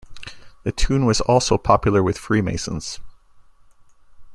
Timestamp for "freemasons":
2.17-2.99